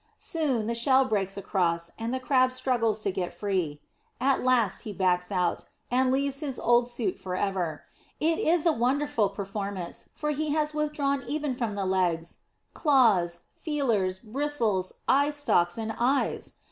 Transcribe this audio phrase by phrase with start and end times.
[0.17, 3.79] Soon the shell breaks across, and the Crab struggles to get free.
[4.19, 7.83] At last he backs out, and leaves his old suit for ever.
[8.19, 12.39] It is a wonderful performance, for he has withdrawn even from the legs,
[12.73, 16.53] claws, feelers, bristles, eye stalks and eyes!